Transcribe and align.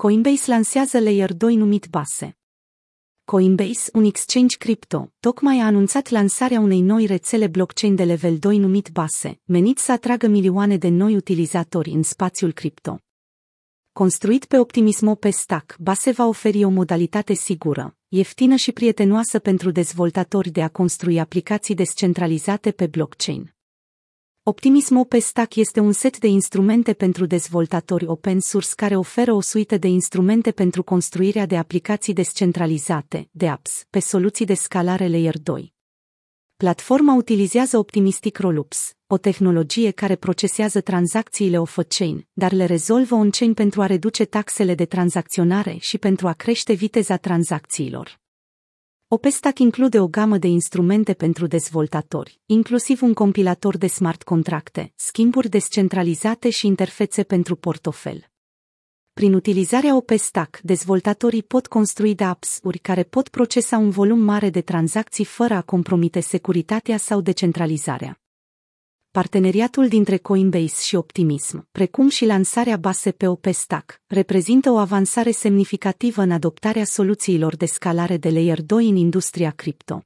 Coinbase 0.00 0.50
lansează 0.50 0.98
Layer 1.00 1.32
2 1.32 1.56
numit 1.56 1.86
Base. 1.90 2.36
Coinbase, 3.24 3.90
un 3.92 4.04
exchange 4.04 4.56
cripto, 4.56 5.12
tocmai 5.20 5.60
a 5.60 5.64
anunțat 5.64 6.08
lansarea 6.08 6.60
unei 6.60 6.80
noi 6.80 7.06
rețele 7.06 7.46
blockchain 7.46 7.94
de 7.94 8.04
level 8.04 8.38
2 8.38 8.58
numit 8.58 8.88
Base, 8.92 9.40
menit 9.44 9.78
să 9.78 9.92
atragă 9.92 10.26
milioane 10.26 10.76
de 10.76 10.88
noi 10.88 11.16
utilizatori 11.16 11.90
în 11.90 12.02
spațiul 12.02 12.52
cripto. 12.52 13.00
Construit 13.92 14.44
pe 14.44 14.58
Optimismo 14.58 15.14
pe 15.14 15.30
stack, 15.30 15.76
Base 15.78 16.10
va 16.10 16.26
oferi 16.26 16.64
o 16.64 16.68
modalitate 16.68 17.34
sigură, 17.34 17.96
ieftină 18.08 18.56
și 18.56 18.72
prietenoasă 18.72 19.38
pentru 19.38 19.70
dezvoltatori 19.70 20.50
de 20.50 20.62
a 20.62 20.68
construi 20.68 21.20
aplicații 21.20 21.74
descentralizate 21.74 22.70
pe 22.70 22.86
blockchain. 22.86 23.57
Optimism 24.48 24.96
OpenStack 24.96 25.54
este 25.54 25.80
un 25.80 25.92
set 25.92 26.18
de 26.18 26.26
instrumente 26.26 26.92
pentru 26.92 27.26
dezvoltatori 27.26 28.06
open 28.06 28.40
source 28.40 28.68
care 28.76 28.96
oferă 28.96 29.32
o 29.32 29.40
suită 29.40 29.76
de 29.76 29.88
instrumente 29.88 30.50
pentru 30.50 30.82
construirea 30.82 31.46
de 31.46 31.56
aplicații 31.56 32.12
descentralizate, 32.12 33.28
de 33.30 33.48
apps, 33.48 33.86
pe 33.90 33.98
soluții 33.98 34.44
de 34.44 34.54
scalare 34.54 35.08
Layer 35.08 35.38
2. 35.38 35.72
Platforma 36.56 37.14
utilizează 37.14 37.78
Optimistic 37.78 38.38
Rollups, 38.38 38.92
o 39.06 39.18
tehnologie 39.18 39.90
care 39.90 40.16
procesează 40.16 40.80
tranzacțiile 40.80 41.58
off-chain, 41.58 42.26
dar 42.32 42.52
le 42.52 42.64
rezolvă 42.64 43.14
on-chain 43.14 43.54
pentru 43.54 43.82
a 43.82 43.86
reduce 43.86 44.24
taxele 44.24 44.74
de 44.74 44.84
tranzacționare 44.84 45.76
și 45.78 45.98
pentru 45.98 46.28
a 46.28 46.32
crește 46.32 46.72
viteza 46.72 47.16
tranzacțiilor. 47.16 48.20
OpenStack 49.10 49.58
include 49.58 50.00
o 50.00 50.08
gamă 50.08 50.38
de 50.38 50.46
instrumente 50.46 51.14
pentru 51.14 51.46
dezvoltatori, 51.46 52.40
inclusiv 52.46 53.02
un 53.02 53.14
compilator 53.14 53.76
de 53.76 53.86
smart 53.86 54.22
contracte, 54.22 54.92
schimburi 54.94 55.48
descentralizate 55.48 56.50
și 56.50 56.66
interfețe 56.66 57.22
pentru 57.22 57.56
portofel. 57.56 58.24
Prin 59.12 59.34
utilizarea 59.34 59.96
OpenStack, 59.96 60.60
dezvoltatorii 60.62 61.42
pot 61.42 61.66
construi 61.66 62.16
apps-uri 62.18 62.78
care 62.78 63.02
pot 63.02 63.28
procesa 63.28 63.78
un 63.78 63.90
volum 63.90 64.18
mare 64.20 64.50
de 64.50 64.60
tranzacții 64.60 65.24
fără 65.24 65.54
a 65.54 65.62
compromite 65.62 66.20
securitatea 66.20 66.96
sau 66.96 67.20
decentralizarea 67.20 68.20
parteneriatul 69.10 69.88
dintre 69.88 70.16
Coinbase 70.16 70.82
și 70.82 70.94
Optimism, 70.94 71.68
precum 71.72 72.08
și 72.08 72.24
lansarea 72.24 72.76
base 72.76 73.10
pe 73.10 73.26
OpenStack, 73.26 74.00
reprezintă 74.06 74.70
o 74.70 74.76
avansare 74.76 75.30
semnificativă 75.30 76.22
în 76.22 76.30
adoptarea 76.30 76.84
soluțiilor 76.84 77.56
de 77.56 77.66
scalare 77.66 78.16
de 78.16 78.30
Layer 78.30 78.62
2 78.62 78.88
în 78.88 78.96
industria 78.96 79.50
cripto. 79.50 80.02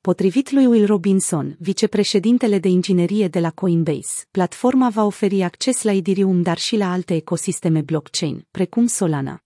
Potrivit 0.00 0.50
lui 0.50 0.66
Will 0.66 0.86
Robinson, 0.86 1.56
vicepreședintele 1.58 2.58
de 2.58 2.68
inginerie 2.68 3.28
de 3.28 3.40
la 3.40 3.50
Coinbase, 3.50 4.24
platforma 4.30 4.88
va 4.88 5.04
oferi 5.04 5.42
acces 5.42 5.82
la 5.82 5.92
Ethereum, 5.92 6.42
dar 6.42 6.58
și 6.58 6.76
la 6.76 6.92
alte 6.92 7.14
ecosisteme 7.14 7.80
blockchain, 7.80 8.46
precum 8.50 8.86
Solana. 8.86 9.42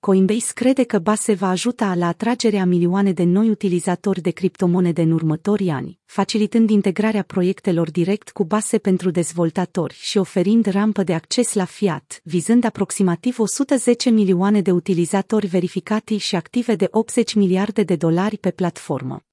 Coinbase 0.00 0.52
crede 0.54 0.82
că 0.82 0.98
Base 0.98 1.34
va 1.34 1.48
ajuta 1.48 1.94
la 1.94 2.06
atragerea 2.06 2.64
milioane 2.64 3.12
de 3.12 3.22
noi 3.22 3.50
utilizatori 3.50 4.20
de 4.20 4.30
criptomonede 4.30 5.02
în 5.02 5.10
următorii 5.10 5.70
ani, 5.70 5.98
facilitând 6.04 6.70
integrarea 6.70 7.22
proiectelor 7.22 7.90
direct 7.90 8.30
cu 8.30 8.44
Base 8.44 8.78
pentru 8.78 9.10
dezvoltatori 9.10 9.94
și 10.00 10.18
oferind 10.18 10.66
rampă 10.66 11.02
de 11.02 11.14
acces 11.14 11.52
la 11.54 11.64
fiat, 11.64 12.20
vizând 12.24 12.64
aproximativ 12.64 13.38
110 13.38 14.10
milioane 14.10 14.60
de 14.60 14.70
utilizatori 14.70 15.46
verificati 15.46 16.16
și 16.16 16.36
active 16.36 16.74
de 16.74 16.88
80 16.90 17.34
miliarde 17.34 17.82
de 17.82 17.96
dolari 17.96 18.38
pe 18.38 18.50
platformă. 18.50 19.24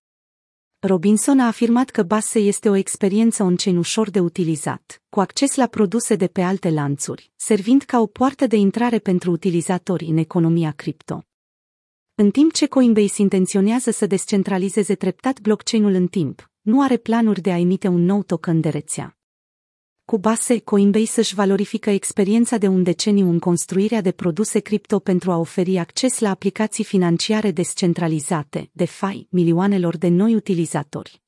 Robinson 0.88 1.40
a 1.40 1.48
afirmat 1.48 1.90
că 1.90 2.04
Base 2.04 2.40
este 2.40 2.70
o 2.70 2.76
experiență 2.76 3.44
on-chain 3.44 3.78
ușor 3.78 4.10
de 4.10 4.20
utilizat, 4.20 5.02
cu 5.10 5.20
acces 5.20 5.56
la 5.56 5.68
produse 5.68 6.16
de 6.16 6.28
pe 6.28 6.42
alte 6.42 6.70
lanțuri, 6.70 7.32
servind 7.36 7.82
ca 7.84 8.00
o 8.00 8.06
poartă 8.06 8.48
de 8.48 8.56
intrare 8.56 9.00
pentru 9.00 9.32
utilizatori 9.32 10.06
în 10.06 10.18
economia 10.18 10.72
cripto. 10.72 11.26
În 12.16 12.32
timp 12.32 12.54
ce 12.54 12.68
Coinbase 12.68 13.22
intenționează 13.22 13.92
să 13.92 14.06
descentralizeze 14.06 14.96
treptat 14.96 15.40
blockchain-ul 15.40 15.94
în 15.94 16.08
timp, 16.08 16.52
nu 16.62 16.82
are 16.82 16.98
planuri 16.98 17.42
de 17.42 17.52
a 17.52 17.58
emite 17.58 17.88
un 17.88 18.06
nou 18.06 18.24
token 18.24 18.62
de 18.62 18.70
rețea. 18.70 19.17
Cu 20.12 20.18
base, 20.18 20.60
Coinbase 20.60 21.20
își 21.20 21.36
valorifică 21.36 21.90
experiența 21.90 22.58
de 22.58 22.68
un 22.68 22.84
deceniu 22.84 23.30
în 23.30 23.40
construirea 23.40 24.02
de 24.02 24.12
produse 24.12 24.60
cripto 24.60 25.00
pentru 25.00 25.32
a 25.32 25.38
oferi 25.38 25.78
acces 25.78 26.20
la 26.20 26.30
aplicații 26.30 26.84
financiare 26.84 27.52
descentralizate, 27.52 28.70
DeFi, 28.72 29.28
milioanelor 29.30 29.98
de 29.98 30.08
noi 30.08 30.36
utilizatori. 30.36 31.22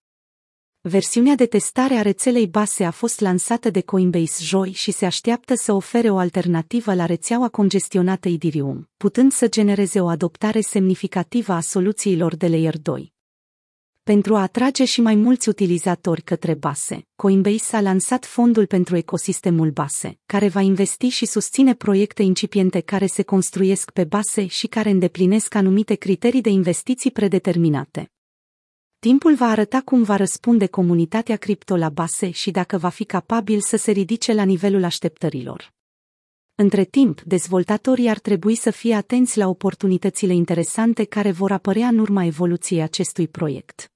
Versiunea 0.81 1.35
de 1.35 1.45
testare 1.45 1.93
a 1.93 2.01
rețelei 2.01 2.47
base 2.47 2.83
a 2.83 2.91
fost 2.91 3.19
lansată 3.19 3.69
de 3.69 3.81
Coinbase 3.81 4.43
joi 4.43 4.71
și 4.71 4.91
se 4.91 5.05
așteaptă 5.05 5.55
să 5.55 5.73
ofere 5.73 6.09
o 6.09 6.17
alternativă 6.17 6.93
la 6.93 7.05
rețeaua 7.05 7.49
congestionată 7.49 8.27
Ethereum, 8.27 8.89
putând 8.97 9.31
să 9.31 9.47
genereze 9.47 10.01
o 10.01 10.07
adoptare 10.07 10.61
semnificativă 10.61 11.53
a 11.53 11.59
soluțiilor 11.59 12.35
de 12.35 12.47
Layer 12.47 12.77
2. 12.77 13.13
Pentru 14.09 14.35
a 14.35 14.41
atrage 14.41 14.85
și 14.85 15.01
mai 15.01 15.15
mulți 15.15 15.49
utilizatori 15.49 16.21
către 16.21 16.53
Base, 16.53 17.05
Coinbase 17.15 17.75
a 17.75 17.81
lansat 17.81 18.25
fondul 18.25 18.65
pentru 18.65 18.95
ecosistemul 18.95 19.69
Base, 19.71 20.19
care 20.25 20.47
va 20.47 20.61
investi 20.61 21.07
și 21.07 21.25
susține 21.25 21.75
proiecte 21.75 22.23
incipiente 22.23 22.79
care 22.79 23.05
se 23.05 23.23
construiesc 23.23 23.91
pe 23.91 24.03
Base 24.03 24.45
și 24.45 24.67
care 24.67 24.89
îndeplinesc 24.89 25.55
anumite 25.55 25.95
criterii 25.95 26.41
de 26.41 26.49
investiții 26.49 27.11
predeterminate. 27.11 28.11
Timpul 28.99 29.35
va 29.35 29.45
arăta 29.45 29.81
cum 29.81 30.03
va 30.03 30.15
răspunde 30.15 30.67
comunitatea 30.67 31.35
cripto 31.35 31.75
la 31.75 31.89
Base 31.89 32.29
și 32.31 32.51
dacă 32.51 32.77
va 32.77 32.89
fi 32.89 33.03
capabil 33.03 33.59
să 33.61 33.77
se 33.77 33.91
ridice 33.91 34.33
la 34.33 34.43
nivelul 34.43 34.83
așteptărilor. 34.83 35.71
Între 36.55 36.83
timp, 36.83 37.21
dezvoltatorii 37.21 38.09
ar 38.09 38.19
trebui 38.19 38.55
să 38.55 38.69
fie 38.71 38.93
atenți 38.93 39.37
la 39.37 39.47
oportunitățile 39.47 40.33
interesante 40.33 41.03
care 41.03 41.31
vor 41.31 41.51
apărea 41.51 41.87
în 41.87 41.97
urma 41.97 42.23
evoluției 42.23 42.81
acestui 42.81 43.27
proiect. 43.27 43.91